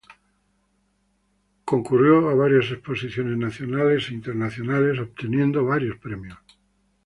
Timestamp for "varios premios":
5.65-6.39